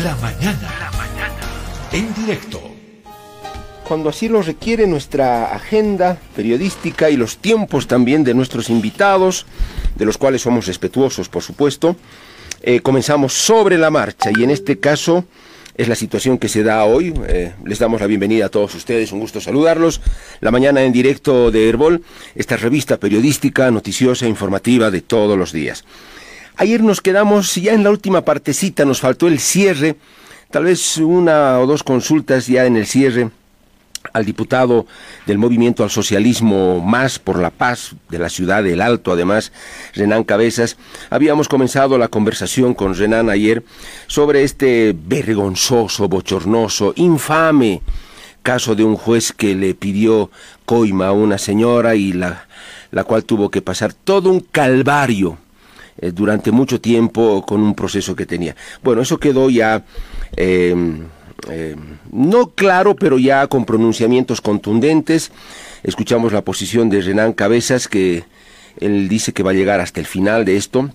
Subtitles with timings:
[0.00, 0.70] La mañana.
[0.80, 1.34] La mañana.
[1.92, 2.62] En directo.
[3.84, 9.44] Cuando así lo requiere nuestra agenda periodística y los tiempos también de nuestros invitados,
[9.94, 11.96] de los cuales somos respetuosos, por supuesto,
[12.62, 15.26] eh, comenzamos sobre la marcha y en este caso
[15.76, 17.12] es la situación que se da hoy.
[17.28, 20.00] Eh, les damos la bienvenida a todos ustedes, un gusto saludarlos.
[20.40, 22.02] La mañana en directo de Herbol,
[22.34, 25.84] esta revista periodística, noticiosa, informativa de todos los días.
[26.56, 29.96] Ayer nos quedamos ya en la última partecita, nos faltó el cierre,
[30.50, 33.30] tal vez una o dos consultas ya en el cierre
[34.12, 34.86] al diputado
[35.26, 39.52] del Movimiento al Socialismo Más por la Paz de la ciudad del Alto, además,
[39.94, 40.76] Renan Cabezas.
[41.08, 43.64] Habíamos comenzado la conversación con Renan ayer
[44.08, 47.80] sobre este vergonzoso, bochornoso, infame
[48.42, 50.30] caso de un juez que le pidió
[50.64, 52.46] coima a una señora y la,
[52.90, 55.38] la cual tuvo que pasar todo un calvario
[56.02, 58.56] eh, durante mucho tiempo con un proceso que tenía.
[58.82, 59.84] Bueno, eso quedó ya...
[60.36, 60.74] Eh,
[61.48, 61.76] eh,
[62.10, 65.30] no claro, pero ya con pronunciamientos contundentes.
[65.84, 68.24] Escuchamos la posición de Renan Cabezas, que
[68.80, 70.90] él dice que va a llegar hasta el final de esto,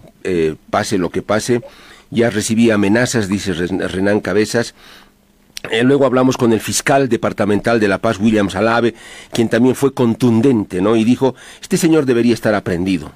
[0.69, 1.61] pase lo que pase.
[2.11, 4.73] Ya recibí amenazas, dice Renan Cabezas.
[5.83, 8.94] Luego hablamos con el fiscal departamental de La Paz, William Salave,
[9.33, 10.95] quien también fue contundente, ¿no?
[10.95, 13.11] Y dijo, este señor debería estar aprendido,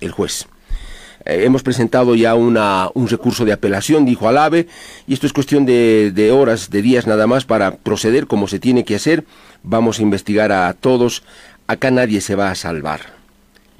[0.00, 0.46] el juez.
[1.24, 4.68] Eh, hemos presentado ya una, un recurso de apelación, dijo Alave,
[5.06, 8.58] y esto es cuestión de, de, horas, de días nada más para proceder como se
[8.58, 9.24] tiene que hacer.
[9.62, 11.22] Vamos a investigar a todos.
[11.66, 13.00] Acá nadie se va a salvar,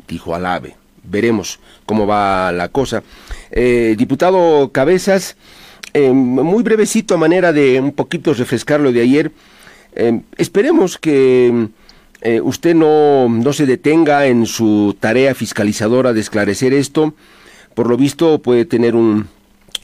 [0.09, 0.77] dijo Alave.
[1.03, 3.03] Veremos cómo va la cosa.
[3.50, 5.37] Eh, diputado Cabezas,
[5.92, 9.33] eh, muy brevecito a manera de un poquito refrescar lo de ayer.
[9.95, 11.69] Eh, esperemos que
[12.25, 17.14] eh, usted no, no se detenga en su tarea fiscalizadora de esclarecer esto.
[17.75, 19.28] Por lo visto puede tener un,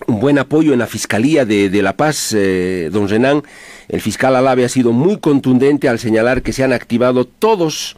[0.07, 3.43] un buen apoyo en la Fiscalía de, de La Paz, eh, don Renan.
[3.89, 7.97] El fiscal Alave ha sido muy contundente al señalar que se han activado todos,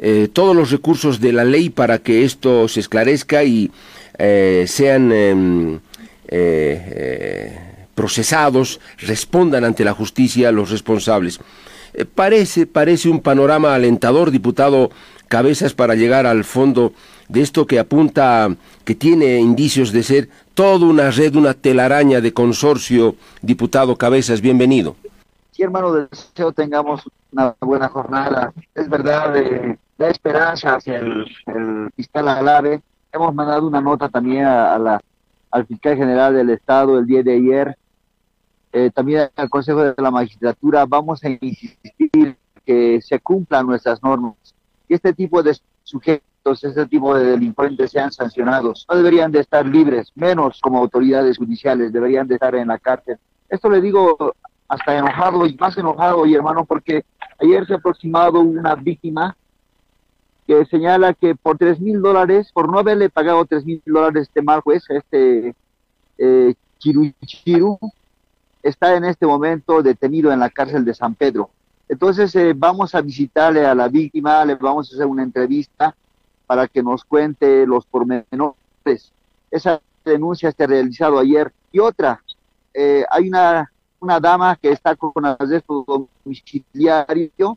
[0.00, 3.70] eh, todos los recursos de la ley para que esto se esclarezca y
[4.18, 5.80] eh, sean em,
[6.28, 7.58] eh,
[7.94, 11.40] procesados, respondan ante la justicia los responsables.
[12.06, 14.90] Parece, parece un panorama alentador, diputado
[15.28, 16.92] Cabezas, para llegar al fondo
[17.28, 18.48] de esto que apunta,
[18.84, 24.96] que tiene indicios de ser toda una red, una telaraña de consorcio, diputado Cabezas, bienvenido.
[25.52, 28.52] Sí, hermano, deseo tengamos una buena jornada.
[28.74, 31.26] Es verdad, eh, da esperanza hacia el,
[31.96, 32.80] fiscal Alave.
[33.12, 35.00] Hemos mandado una nota también a la,
[35.50, 37.76] al fiscal general del Estado el día de ayer,
[38.72, 40.86] eh, también al Consejo de la Magistratura.
[40.86, 44.34] Vamos a insistir que se cumplan nuestras normas.
[44.88, 48.86] Y este tipo de sujetos este tipo de delincuentes sean sancionados.
[48.88, 53.18] No deberían de estar libres, menos como autoridades judiciales, deberían de estar en la cárcel.
[53.48, 54.34] Esto le digo
[54.66, 57.04] hasta enojado y más enojado, y hermano, porque
[57.40, 59.36] ayer se ha aproximado una víctima
[60.46, 64.42] que señala que por tres mil dólares, por no haberle pagado tres mil dólares este
[64.42, 65.54] mal juez, este
[66.16, 67.78] eh, Chiru, Chiru,
[68.62, 71.50] está en este momento detenido en la cárcel de San Pedro.
[71.88, 75.94] Entonces eh, vamos a visitarle a la víctima, le vamos a hacer una entrevista
[76.46, 79.12] para que nos cuente los pormenores.
[79.50, 81.52] Esa denuncia se ha realizado ayer.
[81.72, 82.22] Y otra,
[82.74, 83.70] eh, hay una,
[84.00, 85.84] una dama que está con arresto
[86.24, 87.56] domiciliario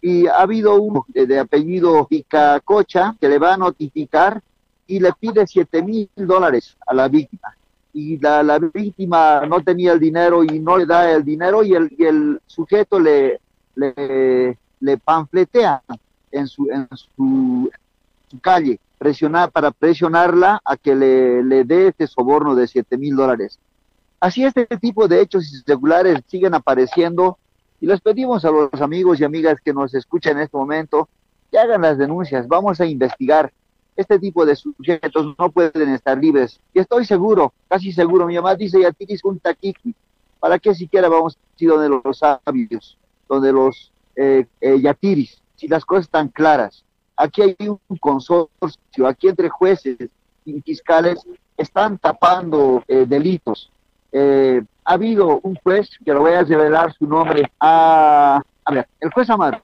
[0.00, 4.42] y ha habido uno de, de apellido Picacocha que le va a notificar
[4.86, 7.54] y le pide siete mil dólares a la víctima.
[7.92, 11.74] Y la, la, víctima no tenía el dinero y no le da el dinero y
[11.74, 13.40] el, y el sujeto le,
[13.74, 15.82] le, le panfletea
[16.30, 17.70] en su, en su
[18.30, 23.16] su calle, presionar, para presionarla a que le, le dé este soborno de 7 mil
[23.16, 23.58] dólares.
[24.20, 27.38] Así este tipo de hechos irregulares siguen apareciendo
[27.80, 31.08] y les pedimos a los amigos y amigas que nos escuchan en este momento
[31.50, 33.52] que hagan las denuncias, vamos a investigar.
[34.00, 36.58] Este tipo de sujetos no pueden estar libres.
[36.72, 39.94] Y estoy seguro, casi seguro, mi mamá dice, Yatiris un taquiqui.
[40.38, 42.96] ¿Para qué siquiera vamos a ir donde los sabios,
[43.28, 46.82] donde los eh, eh, yatiris, si las cosas están claras?
[47.14, 49.98] Aquí hay un consorcio, aquí entre jueces
[50.46, 51.18] y fiscales
[51.58, 53.70] están tapando eh, delitos.
[54.12, 58.40] Eh, ha habido un juez, que lo voy a revelar su nombre, a,
[58.70, 59.60] ver, el juez Amado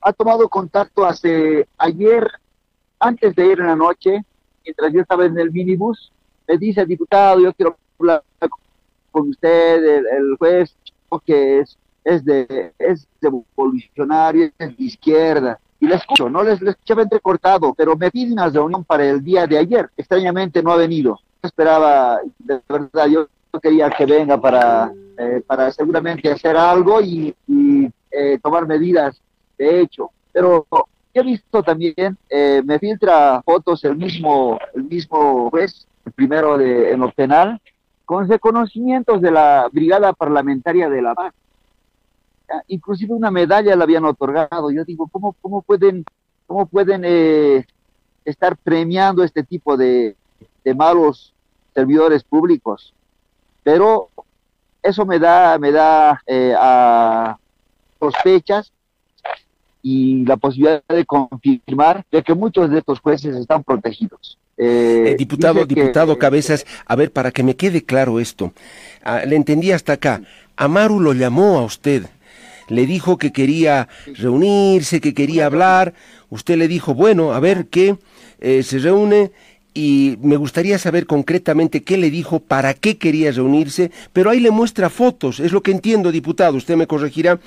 [0.00, 2.30] ha tomado contacto hace ayer,
[2.98, 4.24] antes de ir en la noche,
[4.64, 6.12] mientras yo estaba en el minibús,
[6.46, 8.22] me dice, diputado, yo quiero hablar
[9.10, 10.74] con usted, el, el juez,
[11.24, 16.74] que es, es de es revolucionario, es de izquierda, y la escucho, no les, les
[16.74, 19.88] escuchaba entrecortado, pero me pide una reunión para el día de ayer.
[19.96, 21.20] Extrañamente no ha venido.
[21.40, 23.28] Esperaba, de verdad, yo
[23.60, 27.34] quería que venga para, eh, para seguramente hacer algo y,
[28.10, 29.20] eh, tomar medidas
[29.56, 30.10] de hecho.
[30.32, 30.66] Pero
[31.18, 36.92] he visto también, eh, me filtra fotos el mismo, el mismo juez, el primero de,
[36.92, 37.60] en lo penal,
[38.04, 41.34] con reconocimientos de la Brigada Parlamentaria de la Paz.
[42.68, 44.70] Inclusive una medalla le habían otorgado.
[44.70, 46.04] Yo digo, ¿cómo, cómo pueden,
[46.46, 47.04] cómo pueden
[48.24, 50.16] estar premiando este tipo de,
[50.64, 51.34] de malos
[51.74, 52.94] servidores públicos?
[53.62, 54.08] Pero
[54.82, 57.36] eso me da, me da eh, a
[57.98, 58.72] sospechas
[59.82, 64.38] y la posibilidad de confirmar de que muchos de estos jueces están protegidos.
[64.56, 68.52] Eh, eh, diputado, diputado Cabezas, a ver, para que me quede claro esto,
[69.04, 70.22] ah, le entendí hasta acá.
[70.56, 72.06] Amaru lo llamó a usted,
[72.68, 75.94] le dijo que quería reunirse, que quería hablar.
[76.28, 77.96] Usted le dijo, bueno, a ver qué,
[78.40, 79.30] se reúne
[79.74, 84.50] y me gustaría saber concretamente qué le dijo, para qué quería reunirse, pero ahí le
[84.50, 87.38] muestra fotos, es lo que entiendo, diputado, usted me corregirá.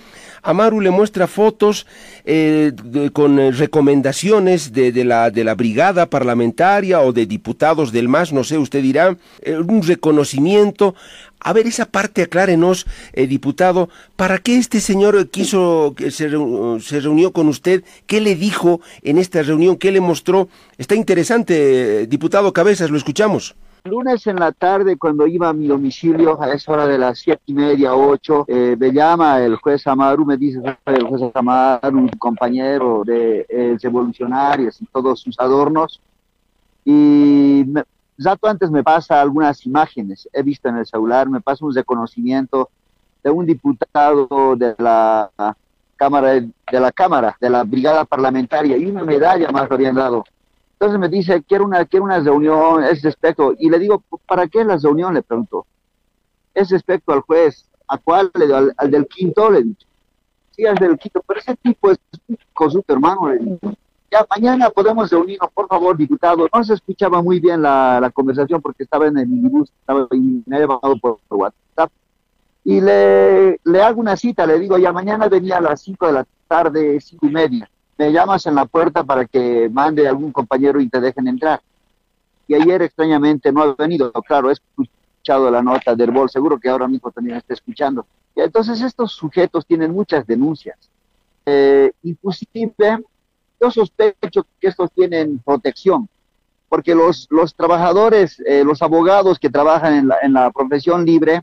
[0.43, 1.85] Amaru le muestra fotos
[2.25, 2.71] eh,
[3.13, 8.43] con eh, recomendaciones de, la, de la brigada parlamentaria o de diputados del MAS, no
[8.43, 10.95] sé, usted dirá, eh, un reconocimiento.
[11.43, 16.29] A ver, esa parte aclárenos, diputado, ¿para qué este señor quiso, se,
[16.79, 17.83] se reunió con usted?
[18.05, 19.77] ¿Qué le dijo en esta reunión?
[19.77, 20.49] ¿Qué le mostró?
[20.77, 23.55] Está interesante, diputado Cabezas, lo escuchamos.
[23.83, 27.41] Lunes en la tarde, cuando iba a mi domicilio, a esa hora de las siete
[27.47, 32.09] y media, ocho, eh, me llama el juez Amaru, me dice el juez Amaru, un
[32.09, 35.99] compañero de eh, revolucionarios y todos sus adornos.
[36.85, 37.65] Y
[38.23, 42.69] rato antes me pasa algunas imágenes, he visto en el celular, me pasa un reconocimiento
[43.23, 45.29] de un diputado de la
[45.95, 50.23] Cámara, de la Cámara, de la Brigada Parlamentaria, y una medalla más lo habían dado.
[50.73, 53.53] Entonces me dice, quiero una, quiero una reunión, es respecto.
[53.59, 55.13] Y le digo, ¿para qué la reunión?
[55.13, 55.67] Le pregunto.
[56.55, 57.69] Es respecto al juez.
[57.87, 58.31] ¿A cuál?
[58.33, 59.75] Le digo, al, del quinto, le digo.
[60.55, 61.99] Sí, al del quinto, pero ese tipo es
[62.51, 63.29] con su hermano.
[63.31, 63.59] Le
[64.11, 66.47] Ya, mañana podemos reunirnos, por favor, diputado.
[66.53, 71.19] No se escuchaba muy bien la, conversación porque estaba en el minibús, estaba bajado por,
[71.29, 71.91] WhatsApp.
[72.63, 76.13] Y le, le hago una cita, le digo, ya mañana venía a las 5 de
[76.13, 77.69] la tarde, cinco y media
[78.01, 81.61] me llamas en la puerta para que mande algún compañero y te dejen entrar.
[82.47, 86.67] Y ayer extrañamente no ha venido, claro, he escuchado la nota del BOL, seguro que
[86.67, 88.07] ahora mismo también está escuchando.
[88.35, 90.77] Y entonces estos sujetos tienen muchas denuncias.
[91.45, 93.03] Eh, inclusive,
[93.61, 96.09] yo sospecho que estos tienen protección,
[96.67, 101.41] porque los, trabajadores, eh, los abogados que trabajan en la, profesión libre,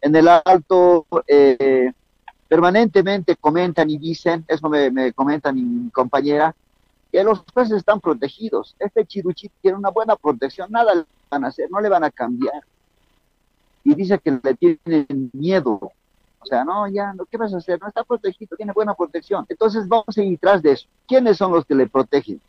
[0.00, 1.92] en el alto, eh,
[2.48, 6.54] permanentemente comentan y dicen, eso me, me comenta mi compañera,
[7.12, 8.74] que los jueces están protegidos.
[8.78, 12.10] Este chiruchi tiene una buena protección, nada le van a hacer, no le van a
[12.10, 12.62] cambiar.
[13.84, 15.92] Y dice que le tienen miedo.
[16.48, 17.78] Sea, no, ya, ¿qué vas a hacer?
[17.80, 19.44] No está protegido, tiene buena protección.
[19.48, 20.86] Entonces vamos a ir tras de eso.
[21.06, 22.40] ¿Quiénes son los que le protegen?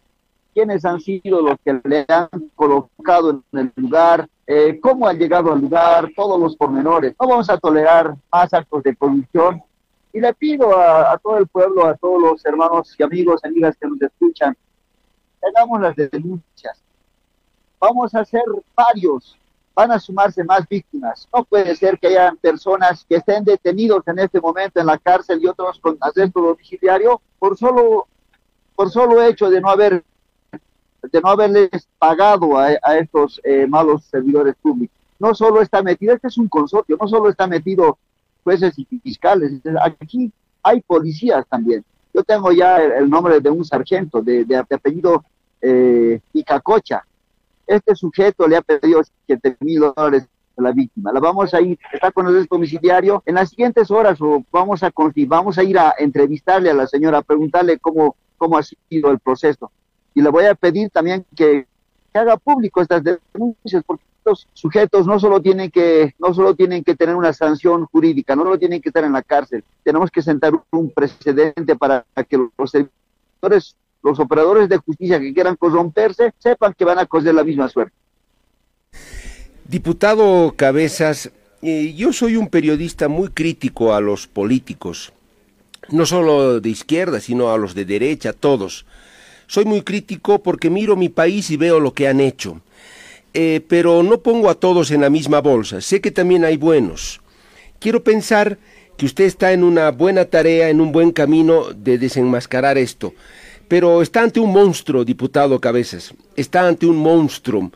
[0.53, 4.29] ¿Quiénes han sido los que le han colocado en el lugar?
[4.47, 6.09] Eh, ¿Cómo han llegado al lugar?
[6.15, 7.13] Todos los pormenores.
[7.19, 9.61] No vamos a tolerar más actos de corrupción
[10.13, 13.87] y le pido a, todo el pueblo, a todos los hermanos y amigos, amigas que
[13.87, 14.55] nos escuchan,
[15.43, 16.81] hagamos las denuncias.
[17.79, 18.43] Vamos a hacer
[18.75, 19.37] varios,
[19.75, 21.27] van a sumarse más víctimas.
[21.33, 25.39] No puede ser que haya personas que estén detenidos en este momento en la cárcel
[25.41, 28.07] y otros con arresto domiciliario por solo,
[28.75, 30.03] por solo hecho de no haber
[31.01, 34.95] de no haberles pagado a, estos eh, malos servidores públicos.
[35.17, 37.97] No solo está metido, este es un consorcio, no solo está metido
[38.43, 39.53] jueces y fiscales.
[39.81, 40.31] Aquí
[40.63, 41.83] hay policías también.
[42.13, 45.23] Yo tengo ya el, nombre de un sargento de, de, apellido
[45.61, 47.05] eh, Icacocha.
[47.69, 51.13] Este sujeto le ha pedido 7 mil dólares a la víctima.
[51.13, 53.21] La vamos a ir, está con el domiciliario.
[53.27, 54.91] En las siguientes horas o vamos a
[55.27, 59.19] vamos a ir a entrevistarle a la señora, a preguntarle cómo, cómo ha sido el
[59.19, 59.71] proceso.
[60.15, 61.67] Y le voy a pedir también que,
[62.11, 64.03] que haga público estas denuncias, porque
[64.53, 68.57] sujetos no solo tienen que no solo tienen que tener una sanción jurídica, no solo
[68.57, 69.63] tienen que estar en la cárcel.
[69.83, 75.55] Tenemos que sentar un precedente para que los servidores, los operadores de justicia que quieran
[75.55, 77.93] corromperse sepan que van a coger la misma suerte.
[79.65, 85.11] Diputado Cabezas, eh, yo soy un periodista muy crítico a los políticos,
[85.89, 88.85] no solo de izquierda, sino a los de derecha, todos.
[89.47, 92.61] Soy muy crítico porque miro mi país y veo lo que han hecho.
[93.33, 97.21] Eh, pero no pongo a todos en la misma bolsa, sé que también hay buenos.
[97.79, 98.57] Quiero pensar
[98.97, 103.13] que usted está en una buena tarea, en un buen camino de desenmascarar esto,
[103.69, 107.71] pero está ante un monstruo, diputado Cabezas, está ante un monstruo.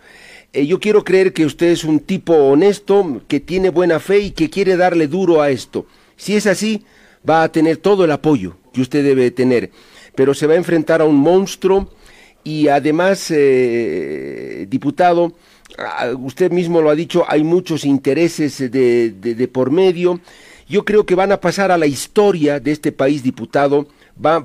[0.51, 4.31] Eh, yo quiero creer que usted es un tipo honesto, que tiene buena fe y
[4.31, 5.85] que quiere darle duro a esto.
[6.17, 6.83] Si es así,
[7.27, 9.71] va a tener todo el apoyo que usted debe tener,
[10.15, 11.89] pero se va a enfrentar a un monstruo
[12.43, 15.33] y además, eh, diputado,
[16.19, 20.19] usted mismo lo ha dicho, hay muchos intereses de, de, por medio.
[20.67, 23.87] Yo creo que van a pasar a la historia de este país, diputado,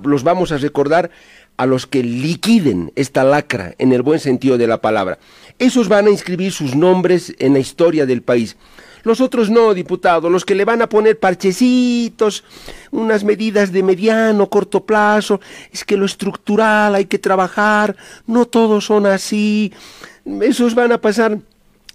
[0.05, 1.11] los vamos a recordar
[1.57, 5.19] a los que liquiden esta lacra en el buen sentido de la palabra.
[5.59, 8.57] Esos van a inscribir sus nombres en la historia del país.
[9.03, 12.45] Los otros no, diputado, los que le van a poner parchecitos,
[12.91, 15.41] unas medidas de mediano, corto plazo,
[15.73, 17.97] es que lo estructural hay que trabajar,
[18.27, 19.73] no todos son así.
[20.43, 21.39] Esos van a pasar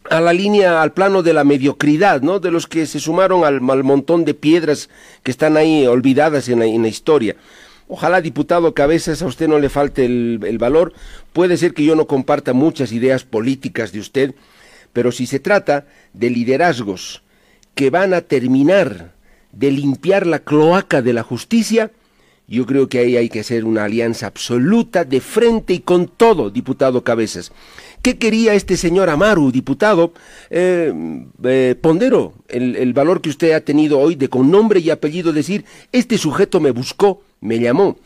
[0.10, 2.40] a la línea, al plano de la mediocridad, ¿no?
[2.40, 4.90] De los que se sumaron al, montón de piedras
[5.24, 7.36] que están ahí olvidadas en la, historia.
[7.96, 10.94] Ojalá, diputado Cabezas, a usted no le falte el, valor.
[11.32, 14.34] Puede ser que yo no comparta muchas ideas políticas de usted,
[14.94, 17.22] pero si se trata de liderazgos
[17.76, 19.14] que van a terminar
[19.52, 21.92] de limpiar la cloaca de la justicia,
[22.48, 26.50] yo creo que ahí hay que hacer una alianza absoluta de frente y con todo,
[26.50, 27.52] diputado Cabezas.
[28.04, 30.14] ¿Qué quería este señor Amaru, diputado?
[30.50, 30.94] Eh,
[31.46, 35.64] eh, pondero el, valor que usted ha tenido hoy de con nombre y apellido decir,
[35.94, 37.98] este sujeto me buscó, me llamó.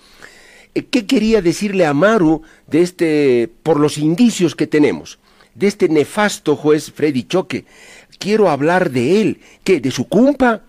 [0.75, 5.17] Eh, ¿Qué quería decirle a Amaru de este, por los indicios que tenemos?
[5.55, 7.65] de este nefasto juez Freddy Choque.
[8.19, 9.79] Quiero hablar de él, ¿qué?
[9.81, 10.61] ¿De su cumpa?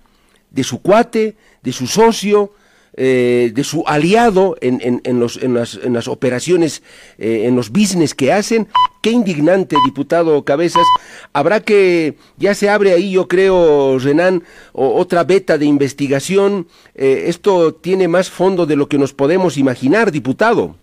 [0.50, 1.36] ¿De su cuate?
[1.62, 2.54] ¿De su socio?
[3.00, 6.82] Eh, de su aliado en, en, los, en, las, en las, operaciones,
[7.16, 8.66] eh, en los business que hacen.
[9.02, 10.84] Qué indignante, diputado Cabezas.
[11.32, 16.66] Habrá que, ya se abre ahí, yo creo, Renan, otra beta de investigación.
[16.96, 20.74] Eh, esto tiene más fondo de lo que nos podemos imaginar, diputado.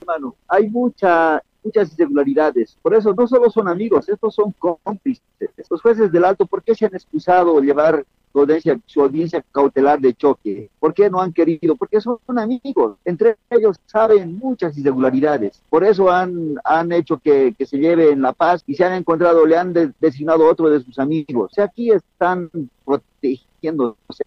[0.00, 2.78] Hermano, hay mucha muchas irregularidades.
[2.80, 5.24] Por eso no solo son amigos, estos son cómplices.
[5.56, 10.70] Estos jueces del alto, ¿por qué se han excusado llevar su audiencia, cautelar de choque?
[10.78, 11.76] ¿Por qué no han querido?
[11.76, 12.96] Porque son amigos.
[13.04, 15.62] Entre ellos saben muchas irregularidades.
[15.70, 18.92] Por eso han, han hecho que, que se lleve en la paz y se han
[18.92, 21.50] encontrado, le han designado a otro de sus amigos.
[21.52, 22.50] O sea, aquí están
[22.84, 24.24] protegiéndose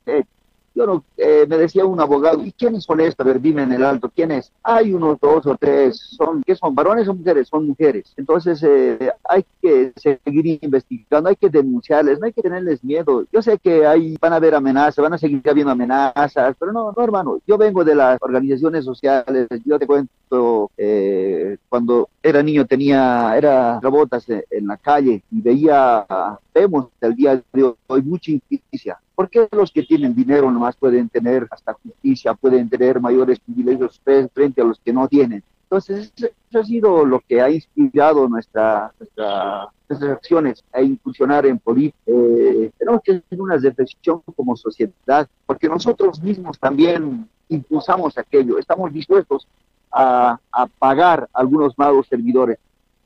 [0.79, 3.25] yo no, eh, me decía un abogado, ¿y quiénes son estos?
[3.25, 4.49] A ver, dime en el alto, ¿quiénes?
[4.63, 6.73] Hay unos dos o tres, son, ¿qué son?
[6.73, 7.49] ¿Varones o mujeres?
[7.49, 8.13] Son mujeres.
[8.15, 13.25] Entonces, eh, hay que seguir investigando, hay que denunciarles, no hay que tenerles miedo.
[13.29, 16.93] Yo sé que ahí van a haber amenazas, van a seguir habiendo amenazas, pero no,
[16.95, 22.65] no, hermano, yo vengo de las organizaciones sociales, yo te cuento, eh, cuando era niño
[22.65, 26.05] tenía, era robotas en la calle y veía,
[26.53, 31.09] vemos el día de hoy mucha injusticia ¿Por qué los que tienen dinero nomás pueden
[31.09, 33.99] tener hasta justicia, pueden tener mayores privilegios
[34.33, 35.43] frente a los que no tienen?
[35.63, 41.97] Entonces, eso ha sido lo que ha inspirado nuestra, nuestras acciones a incursionar en política.
[42.05, 48.93] Eh, tenemos que hacer una reflexión como sociedad, porque nosotros mismos también impulsamos aquello, estamos
[48.93, 49.49] dispuestos
[49.91, 52.57] a, a pagar algunos malos servidores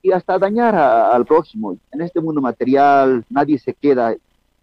[0.03, 1.75] y hasta dañar al próximo.
[1.91, 4.13] En este mundo material nadie se queda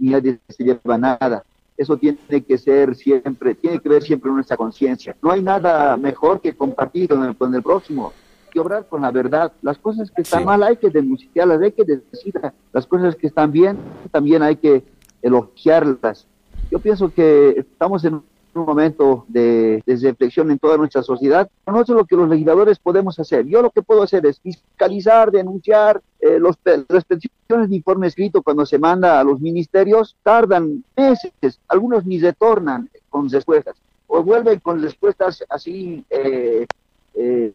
[0.08, 1.44] nadie se lleva nada.
[1.76, 5.16] Eso tiene que ser siempre, tiene que ver siempre nuestra conciencia.
[5.22, 8.12] No hay nada mejor que compartir con el, con el próximo
[8.50, 9.52] que obrar con la verdad.
[9.62, 12.52] Las cosas que están mal hay que denunciarlas, hay que decirlas.
[12.72, 13.78] Las cosas que están bien
[14.10, 14.84] también hay que
[15.22, 16.26] elogiarlas.
[16.70, 18.22] Yo pienso que estamos en
[18.54, 21.48] un momento de, reflexión en toda nuestra sociedad.
[21.66, 26.00] Nosotros lo que los legisladores podemos hacer, yo lo que puedo hacer es fiscalizar, denunciar,
[26.20, 26.56] eh, los,
[26.88, 32.18] las peticiones de informe escrito cuando se manda a los ministerios tardan meses, algunos ni
[32.18, 33.76] retornan con respuestas,
[34.06, 36.66] o vuelven con respuestas así eh,
[37.14, 37.52] eh,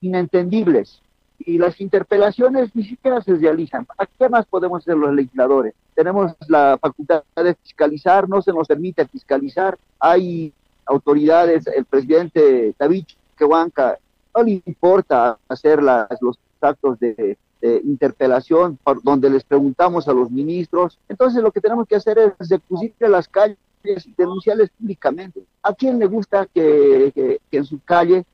[0.00, 1.00] inentendibles
[1.46, 3.86] y las interpelaciones ni siquiera se realizan.
[3.96, 5.74] ¿A qué más podemos hacer los legisladores?
[5.94, 9.78] Tenemos la facultad de fiscalizar, no se nos permite fiscalizar.
[10.00, 10.52] Hay
[10.84, 13.04] autoridades, el presidente David
[13.38, 13.96] Quehuanca,
[14.34, 17.38] no le importa hacer las, los actos de,
[17.84, 21.00] interpelación donde les preguntamos a los ministros.
[21.08, 25.42] Entonces lo que tenemos que hacer es recurrirle a las calles y denunciarles públicamente.
[25.64, 28.24] ¿A quién le gusta que, que en su calle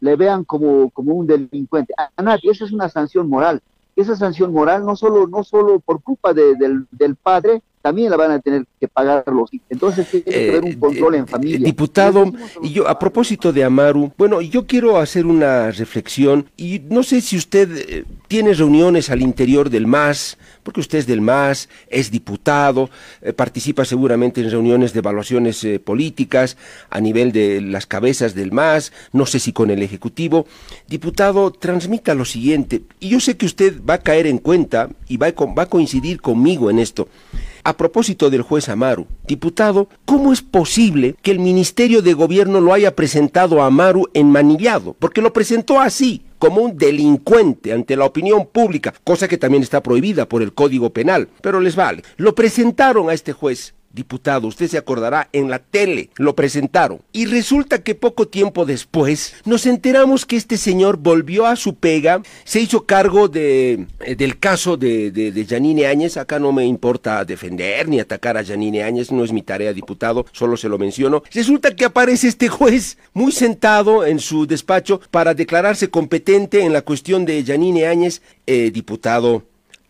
[0.00, 1.94] le vean como, como un delincuente.
[1.96, 3.62] A nadie, esa es una sanción moral.
[3.96, 8.30] Esa sanción moral no solo, no solo por culpa del, del, padre, también la van
[8.30, 11.66] a tener que pagar los Entonces tiene que haber un eh, control en familia.
[11.66, 17.02] Diputado, y yo a propósito de Amaru, bueno, yo quiero hacer una reflexión y no
[17.02, 21.68] sé si usted eh, tiene reuniones al interior del MAS, porque usted es del MAS,
[21.90, 22.88] es diputado,
[23.20, 26.56] eh, participa seguramente en reuniones de evaluaciones políticas
[26.88, 30.46] a nivel de las cabezas del MAS, no sé si con el Ejecutivo.
[30.88, 35.18] Diputado, transmita lo siguiente, y yo sé que usted va a caer en cuenta y
[35.18, 37.08] va va a coincidir conmigo en esto.
[37.66, 42.74] A propósito del juez Amaru, diputado, ¿cómo es posible que el Ministerio de Gobierno lo
[42.74, 44.94] haya presentado a Amaru enmanillado?
[44.98, 49.82] Porque lo presentó así, como un delincuente ante la opinión pública, cosa que también está
[49.82, 52.02] prohibida por el Código Penal, pero les vale.
[52.18, 57.00] Lo presentaron a este juez diputado, usted se acordará, en la tele lo presentaron.
[57.12, 62.22] Y resulta que poco tiempo después nos enteramos que este señor volvió a su pega,
[62.44, 66.16] se hizo cargo de, eh, del caso de, de, de Janine Áñez.
[66.16, 70.26] Acá no me importa defender ni atacar a Janine Áñez, no es mi tarea, diputado,
[70.32, 71.22] solo se lo menciono.
[71.32, 76.82] Resulta que aparece este juez muy sentado en su despacho para declararse competente en la
[76.82, 79.44] cuestión de Janine Áñez, eh, diputado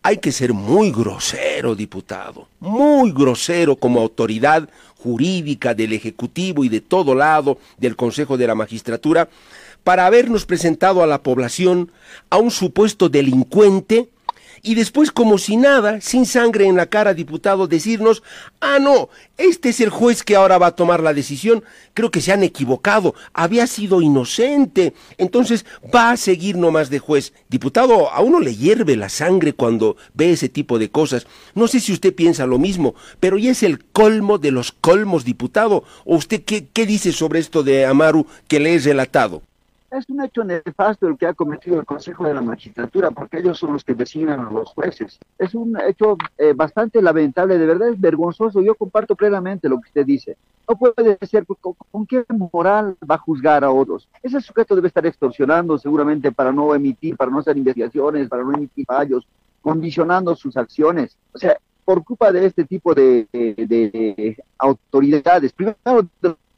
[0.05, 6.79] hay que ser muy grosero, diputado, muy grosero como autoridad jurídica del Ejecutivo y de
[6.79, 9.29] todo lado del Consejo de la Magistratura
[9.83, 11.91] para habernos presentado a la población
[12.29, 14.07] a un supuesto delincuente
[14.65, 18.23] y después como si nada, sin sangre en la cara, diputado, decirnos,
[18.59, 22.19] ah, no, este es el juez que ahora va a tomar la decisión, creo que
[22.19, 27.31] se han equivocado, había sido inocente, entonces va a seguir nomás de juez.
[27.47, 31.27] Diputado, a uno le hierve la sangre cuando ve ese tipo de cosas.
[31.53, 35.25] No sé si usted piensa lo mismo, pero ya es el colmo de los colmos,
[35.25, 35.83] diputado.
[36.05, 39.43] ¿O usted qué, qué dice sobre esto de Amaru que le he relatado?
[39.97, 43.57] Es un hecho nefasto el que ha cometido el Consejo de la Magistratura, porque ellos
[43.57, 45.19] son los que designan a los jueces.
[45.37, 48.61] Es un hecho eh, bastante lamentable, de verdad es vergonzoso.
[48.61, 50.37] Yo comparto plenamente lo que usted dice.
[50.67, 54.09] No puede ser, ¿con, qué moral va a juzgar a otros?
[54.23, 58.53] Ese sujeto debe estar extorsionando seguramente para no emitir, para no hacer investigaciones, para no
[58.53, 59.27] emitir fallos,
[59.61, 61.17] condicionando sus acciones.
[61.33, 65.77] O sea, por culpa de este tipo de, de autoridades, primero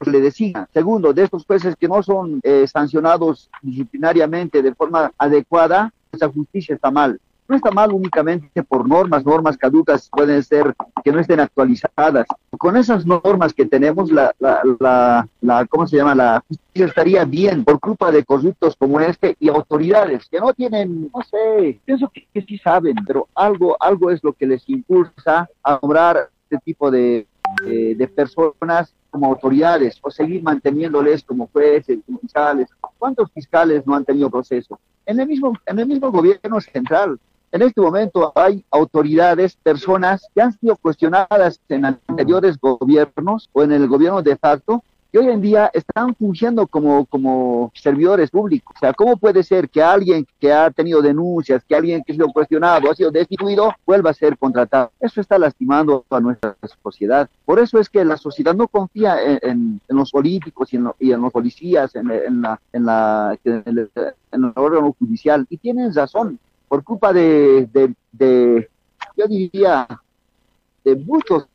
[0.05, 0.69] le designa.
[0.73, 6.75] Segundo, de estos jueces que no son eh, sancionados disciplinariamente de forma adecuada, esa justicia
[6.75, 7.19] está mal.
[7.47, 12.27] No está mal únicamente por normas, normas caducas pueden ser que no estén actualizadas.
[12.57, 16.13] Con esas normas que tenemos, la, la, la, ¿cómo se llama?
[16.13, 21.09] La justicia estaría bien por culpa de corruptos como este y autoridades que no tienen,
[21.13, 25.49] no sé, pienso que, que sí saben, pero algo, algo es lo que les impulsa
[25.63, 27.27] a nombrar este tipo de,
[27.63, 32.69] de personas como autoridades o seguir manteniéndoles como jueces, fiscales.
[32.97, 34.79] ¿Cuántos fiscales no han tenido proceso?
[35.05, 37.19] En el mismo, en el mismo gobierno central.
[37.51, 43.71] En este momento hay autoridades, personas que han sido cuestionadas en anteriores gobiernos o en
[43.71, 48.75] el gobierno de facto y hoy en día están fungiendo como, como servidores públicos.
[48.75, 52.15] O sea, ¿cómo puede ser que alguien que ha tenido denuncias, que alguien que ha
[52.15, 54.91] sido cuestionado, ha sido destituido, vuelva a ser contratado?
[54.99, 57.29] Eso está lastimando a nuestra sociedad.
[57.45, 61.95] Por eso es que la sociedad no confía en, los políticos y en, los policías,
[61.95, 65.47] en, la, en, la, en, el, órgano judicial.
[65.49, 67.67] Y tienen razón, por culpa de,
[68.11, 68.69] de
[69.15, 69.87] yo diría,
[70.83, 71.47] de muchos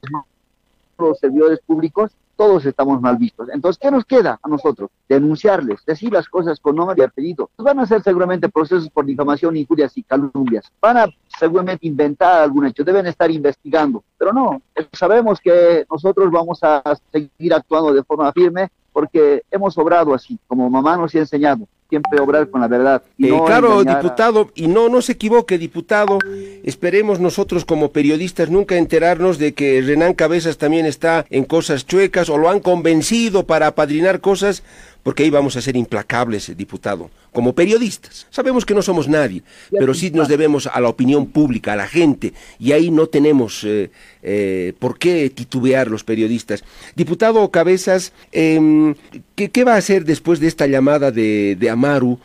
[0.98, 3.48] los servidores públicos todos estamos mal vistos.
[3.50, 4.90] Entonces, ¿qué nos queda a nosotros?
[5.08, 7.50] Denunciarles, decir las cosas con nombre y apellido.
[7.56, 10.72] Van a ser seguramente procesos por difamación, injurias y calumnias.
[10.80, 11.06] Van a
[11.38, 14.02] seguramente inventar algún hecho, deben estar investigando.
[14.18, 14.60] Pero no,
[14.92, 20.68] sabemos que nosotros vamos a seguir actuando de forma firme porque hemos obrado así, como
[20.68, 23.02] mamá nos ha enseñado siempre obrar con la verdad.
[23.18, 26.18] Eh, claro, diputado, y no, no se equivoque, diputado,
[26.64, 32.30] esperemos nosotros como periodistas nunca enterarnos de que Renan Cabezas también está en cosas chuecas
[32.30, 34.62] o lo han convencido para apadrinar cosas
[35.02, 38.26] porque ahí vamos a ser implacables, diputado, como periodistas.
[38.30, 41.88] Sabemos que no somos nadie, pero sí nos debemos a la opinión pública, a la
[41.88, 43.90] gente, y ahí no tenemos eh,
[44.22, 46.62] eh, por qué titubear los periodistas.
[46.94, 48.94] Diputado Cabezas, em,
[49.34, 52.18] ¿qué, va a hacer después de esta llamada de, de Amaru?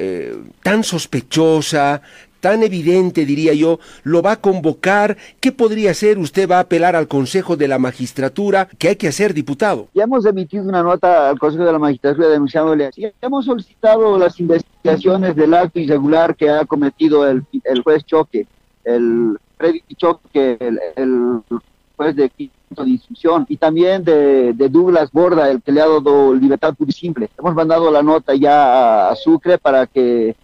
[0.00, 2.02] Eh, tan sospechosa,
[2.40, 5.16] tan evidente, diría yo, lo va a convocar?
[5.40, 6.18] ¿Qué podría hacer?
[6.18, 8.68] ¿Usted va a apelar al Consejo de la Magistratura?
[8.78, 9.88] ¿Qué hay que hacer, diputado?
[9.94, 12.90] Ya hemos emitido una nota al Consejo de la Magistratura denunciándole.
[12.96, 17.44] Ya hemos solicitado las investigaciones del acto irregular que ha cometido el,
[17.82, 18.46] juez Choque,
[18.84, 20.56] el Freddy Choque,
[20.96, 21.42] el,
[21.96, 22.30] juez de
[22.70, 26.90] de instrucción, y también de, de, Douglas Borda, el que le ha dado libertad pura
[26.90, 27.30] y simple.
[27.38, 30.36] Hemos mandado la nota ya a Sucre para que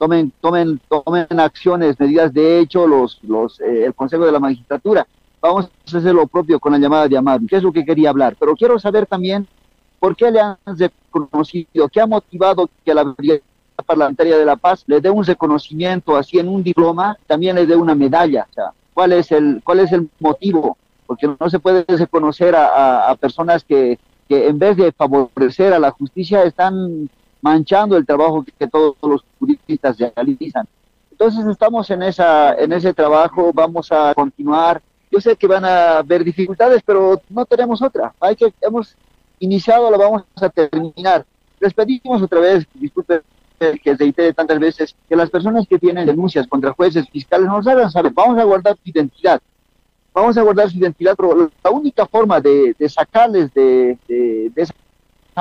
[0.00, 5.06] tomen, tomen, tomen acciones, medidas de hecho los, los, eh, el Consejo de la Magistratura.
[5.42, 8.08] vamos a hacer lo propio con la llamada de Amado, que es lo que quería
[8.08, 8.34] hablar.
[8.40, 9.46] Pero quiero saber también
[9.98, 13.14] por qué le han reconocido, qué ha motivado que la
[13.84, 17.76] parlamentaria de la paz le dé un reconocimiento así en un diploma, también le dé
[17.76, 18.46] una medalla.
[18.50, 20.78] O sea, ¿cuál es el, cuál es el motivo?
[21.06, 25.90] Porque no se puede reconocer a, personas que, que en vez de favorecer a la
[25.90, 30.66] justicia están manchando el trabajo que, todos los juristas realizan.
[31.10, 34.80] Entonces estamos en esa en ese trabajo, vamos a continuar.
[35.10, 38.14] Yo sé que van a haber dificultades, pero no tenemos otra.
[38.20, 38.96] Hay que hemos
[39.38, 41.26] iniciado, lo vamos a terminar.
[41.58, 43.20] Les pedimos otra vez, disculpen
[43.82, 47.90] que reitere tantas veces, que las personas que tienen denuncias contra jueces fiscales nos hagan
[47.90, 49.40] saber, vamos a guardar su identidad,
[50.14, 54.72] vamos a guardar su identidad, pero la única forma de, sacarles de, de, esa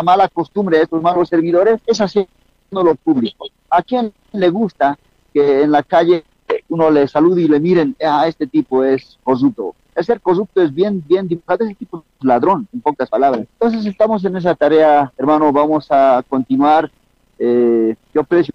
[0.03, 3.47] mala costumbre de estos malos servidores es haciéndolo público.
[3.69, 4.97] ¿A quién le gusta
[5.33, 6.23] que en la calle
[6.69, 9.75] uno le salude y le miren, a este tipo es corrupto?
[10.03, 13.45] ser corrupto es bien, bien ese tipo es ladrón, en pocas palabras.
[13.53, 16.89] Entonces estamos en esa tarea, hermano, vamos a continuar.
[17.37, 18.53] Eh, yo aprecio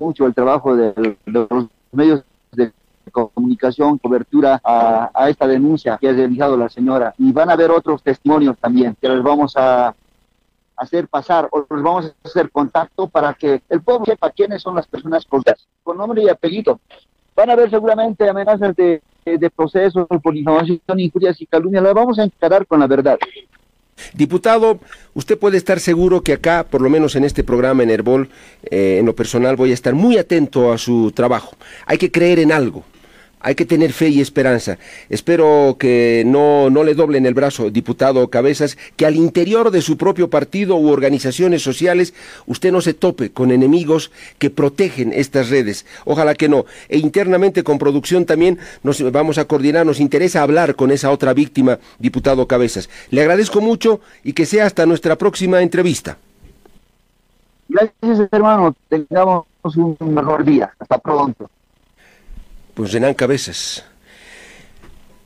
[0.00, 2.72] mucho el trabajo de, los medios de
[3.12, 7.14] comunicación, cobertura a, a, esta denuncia que ha realizado la señora.
[7.18, 9.94] Y van a haber otros testimonios también que les vamos a
[10.76, 14.74] hacer pasar o les vamos a hacer contacto para que el pueblo sepa quiénes son
[14.74, 16.80] las personas con nombre y apellido.
[17.34, 21.82] Van a haber seguramente amenazas de, de procesos por información, injurias y calumnias.
[21.82, 23.18] Las vamos a encarar con la verdad.
[24.12, 24.78] Diputado,
[25.14, 28.28] usted puede estar seguro que acá, por lo menos en este programa en Herbol,
[28.70, 31.56] eh, en lo personal voy a estar muy atento a su trabajo.
[31.86, 32.84] Hay que creer en algo.
[33.40, 34.78] Hay que tener fe y esperanza.
[35.08, 39.96] Espero que no, no le doblen el brazo, diputado Cabezas, que al interior de su
[39.96, 42.14] propio partido u organizaciones sociales
[42.46, 45.84] usted no se tope con enemigos que protegen estas redes.
[46.06, 46.64] Ojalá que no.
[46.88, 49.84] E internamente con producción también nos vamos a coordinar.
[49.84, 52.88] Nos interesa hablar con esa otra víctima, diputado Cabezas.
[53.10, 56.16] Le agradezco mucho y que sea hasta nuestra próxima entrevista.
[57.68, 58.74] Gracias, hermano.
[58.88, 59.44] Tengamos
[59.76, 60.72] un mejor día.
[60.78, 61.50] Hasta pronto
[62.76, 63.84] pues Renan Cabezas.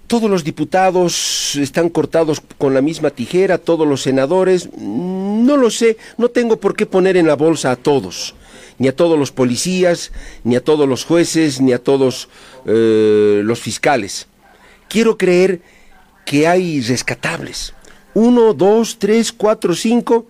[0.06, 5.96] Todos los diputados están cortados con la misma tijera, todos los senadores, no lo sé,
[6.16, 8.36] no tengo por qué poner en la bolsa a todos,
[8.78, 10.12] ni a todos los policías,
[10.44, 12.28] ni a todos los jueces, ni a todos
[12.66, 14.28] eh, los fiscales.
[14.88, 15.60] Quiero creer
[16.24, 17.74] que hay rescatables.
[18.14, 20.26] Uno, dos, tres, cuatro, cinco.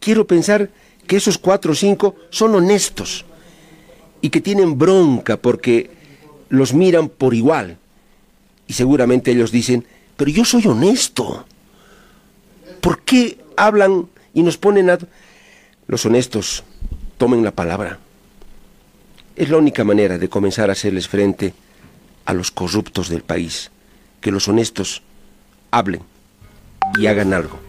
[0.00, 0.70] Quiero pensar
[1.06, 3.26] que esos cuatro o cinco son honestos
[4.22, 5.95] y que tienen bronca porque
[6.48, 7.78] los miran por igual.
[8.66, 11.44] Y seguramente ellos dicen, pero yo soy honesto.
[12.80, 14.98] ¿Por qué hablan y nos ponen a...
[15.86, 16.64] Los honestos
[17.16, 17.98] tomen la palabra.
[19.36, 21.54] Es la única manera de comenzar a hacerles frente
[22.24, 23.70] a los corruptos del país.
[24.20, 25.02] Que los honestos
[25.70, 26.02] hablen
[26.98, 27.65] y hagan algo.